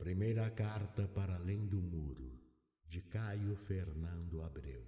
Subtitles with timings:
[0.00, 2.40] Primeira carta para além do muro,
[2.88, 4.82] de Caio Fernando Abreu.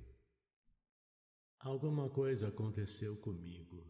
[1.58, 3.86] Alguma coisa aconteceu comigo,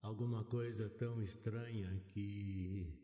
[0.00, 2.98] alguma coisa tão estranha que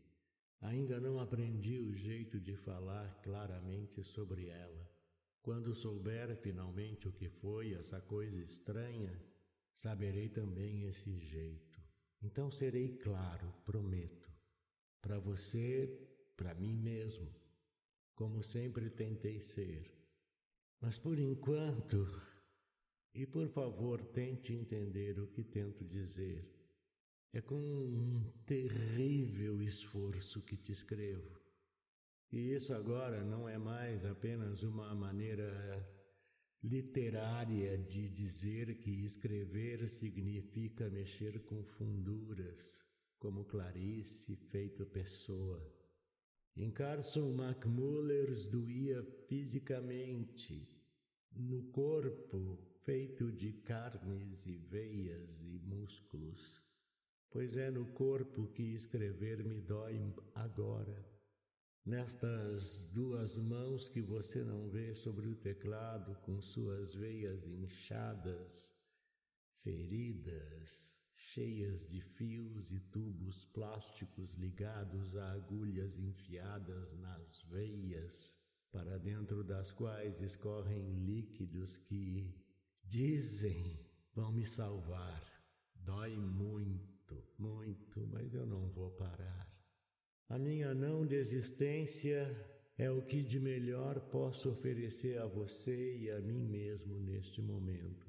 [0.62, 4.90] ainda não aprendi o jeito de falar claramente sobre ela.
[5.42, 9.14] Quando souber finalmente o que foi essa coisa estranha,
[9.74, 11.82] saberei também esse jeito.
[12.22, 14.32] Então serei claro, prometo,
[15.02, 17.34] para você para mim mesmo,
[18.14, 19.90] como sempre tentei ser.
[20.80, 22.06] Mas por enquanto,
[23.14, 26.46] e por favor tente entender o que tento dizer,
[27.32, 31.40] é com um terrível esforço que te escrevo.
[32.32, 35.86] E isso agora não é mais apenas uma maneira
[36.62, 42.84] literária de dizer que escrever significa mexer com funduras,
[43.18, 45.62] como Clarice feito pessoa.
[46.56, 50.66] Em Carson McMullers doía fisicamente,
[51.30, 56.62] no corpo feito de carnes e veias e músculos,
[57.28, 60.00] pois é no corpo que escrever me dói
[60.34, 61.04] agora.
[61.84, 68.74] Nestas duas mãos que você não vê sobre o teclado, com suas veias inchadas,
[69.62, 78.36] feridas, cheias de fios e tubos plásticos ligados a agulhas enfiadas nas veias,
[78.70, 82.34] para dentro das quais escorrem líquidos que
[82.84, 83.80] dizem
[84.14, 85.22] vão me salvar.
[85.74, 89.52] Dói muito, muito, mas eu não vou parar.
[90.28, 92.34] A minha não desistência
[92.76, 98.05] é o que de melhor posso oferecer a você e a mim mesmo neste momento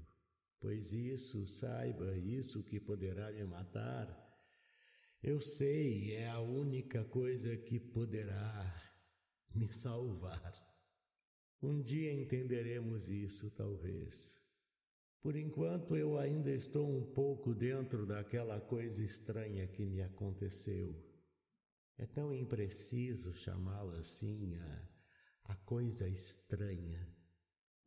[0.59, 4.27] pois isso, saiba, isso que poderá me matar,
[5.23, 8.73] eu sei, é a única coisa que poderá
[9.53, 10.53] me salvar.
[11.61, 14.37] Um dia entenderemos isso, talvez.
[15.19, 20.95] Por enquanto, eu ainda estou um pouco dentro daquela coisa estranha que me aconteceu.
[21.97, 24.89] É tão impreciso chamá-la assim, a,
[25.45, 27.11] a coisa estranha.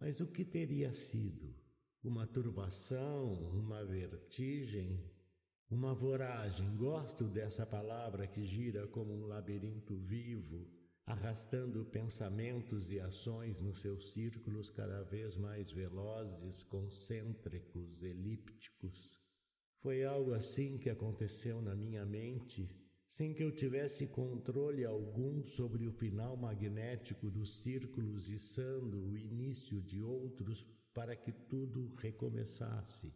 [0.01, 1.55] Mas o que teria sido?
[2.03, 4.99] Uma turbação, uma vertigem,
[5.71, 6.75] uma voragem.
[6.77, 10.67] Gosto dessa palavra que gira como um labirinto vivo,
[11.05, 19.21] arrastando pensamentos e ações nos seus círculos cada vez mais velozes, concêntricos, elípticos.
[19.81, 22.71] Foi algo assim que aconteceu na minha mente,
[23.07, 29.83] sem que eu tivesse controle algum sobre o final magnético dos círculos içando o início
[29.83, 33.15] de outros para que tudo recomeçasse.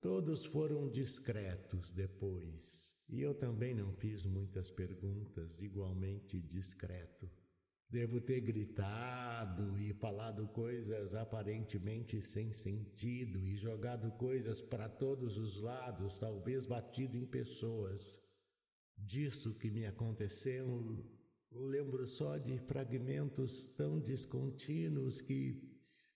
[0.00, 7.30] Todos foram discretos depois, e eu também não fiz muitas perguntas, igualmente discreto.
[7.90, 15.60] Devo ter gritado e falado coisas aparentemente sem sentido e jogado coisas para todos os
[15.60, 18.22] lados, talvez batido em pessoas.
[18.96, 21.04] Disso que me aconteceu,
[21.50, 25.69] lembro só de fragmentos tão descontínuos que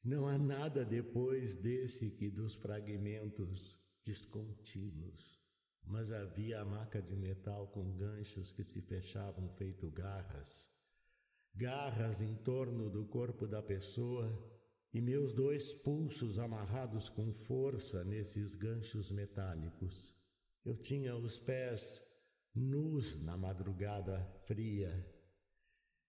[0.05, 5.43] não há nada depois desse que dos fragmentos descontínuos.
[5.87, 10.71] Mas havia a maca de metal com ganchos que se fechavam feito garras,
[11.55, 14.31] garras em torno do corpo da pessoa
[14.93, 20.15] e meus dois pulsos amarrados com força nesses ganchos metálicos.
[20.65, 22.03] Eu tinha os pés
[22.55, 25.14] nus na madrugada fria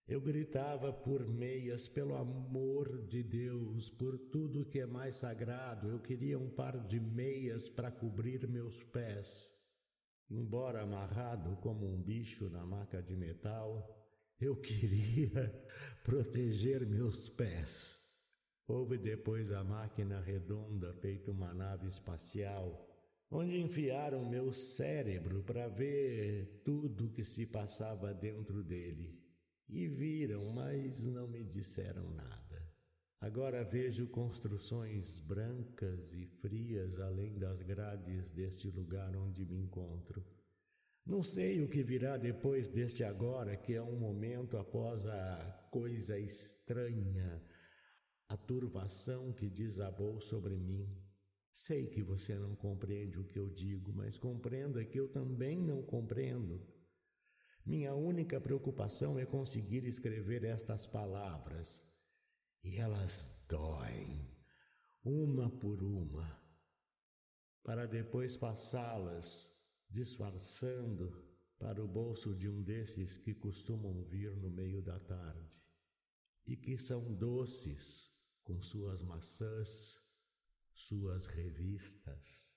[0.07, 5.99] eu gritava por meias, pelo amor de Deus, por tudo que é mais sagrado, eu
[5.99, 9.51] queria um par de meias para cobrir meus pés.
[10.29, 13.95] Embora amarrado como um bicho na maca de metal,
[14.39, 15.51] eu queria
[16.03, 17.99] proteger meus pés.
[18.67, 22.87] Houve depois a máquina redonda feita uma nave espacial,
[23.31, 29.24] onde enfiaram meu cérebro para ver tudo o que se passava dentro dele.
[29.67, 32.45] E viram, mas não me disseram nada.
[33.19, 40.23] Agora vejo construções brancas e frias além das grades deste lugar onde me encontro.
[41.05, 46.19] Não sei o que virá depois deste agora, que é um momento após a coisa
[46.19, 47.41] estranha,
[48.27, 50.87] a turvação que desabou sobre mim.
[51.53, 55.81] Sei que você não compreende o que eu digo, mas compreenda que eu também não
[55.81, 56.61] compreendo.
[57.65, 61.83] Minha única preocupação é conseguir escrever estas palavras.
[62.63, 64.29] E elas doem,
[65.03, 66.39] uma por uma,
[67.63, 69.51] para depois passá-las,
[69.89, 71.23] disfarçando,
[71.57, 75.63] para o bolso de um desses que costumam vir no meio da tarde
[76.45, 78.11] e que são doces
[78.43, 79.99] com suas maçãs,
[80.73, 82.54] suas revistas.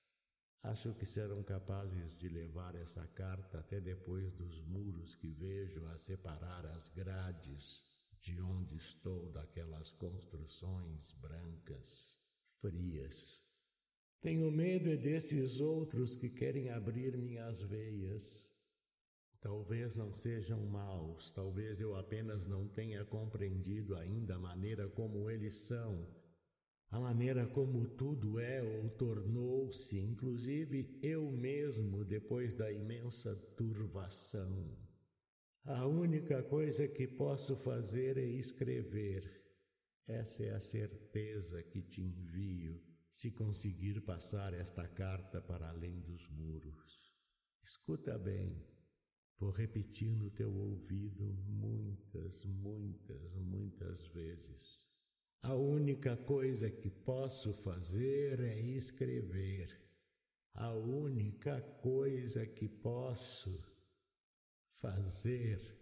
[0.63, 5.97] Acho que serão capazes de levar essa carta até depois dos muros que vejo a
[5.97, 7.85] separar as grades
[8.21, 12.19] de onde estou daquelas construções brancas,
[12.61, 13.43] frias.
[14.21, 18.51] Tenho medo é desses outros que querem abrir minhas veias.
[19.41, 25.55] Talvez não sejam maus, talvez eu apenas não tenha compreendido ainda a maneira como eles
[25.55, 26.05] são
[26.91, 34.75] a maneira como tudo é ou tornou-se, inclusive eu mesmo, depois da imensa turvação.
[35.65, 39.23] A única coisa que posso fazer é escrever.
[40.07, 42.83] Essa é a certeza que te envio,
[43.13, 47.13] se conseguir passar esta carta para além dos muros.
[47.63, 48.67] Escuta bem,
[49.39, 54.88] vou repetir no teu ouvido muitas, muitas, muitas vezes.
[55.43, 59.81] A única coisa que posso fazer é escrever.
[60.55, 63.63] A única coisa que posso
[64.81, 65.79] fazer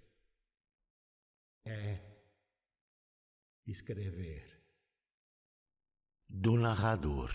[1.64, 1.98] é
[3.66, 4.62] escrever.
[6.28, 7.30] Do narrador.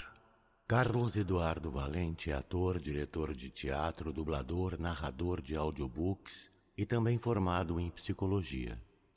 [0.68, 7.80] Carlos Eduardo Valente é ator, diretor de teatro, dublador, narrador de audiobooks e também formado
[7.80, 8.82] em psicologia.